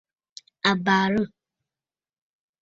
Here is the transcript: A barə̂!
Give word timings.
A 0.69 0.71
barə̂! 0.85 1.23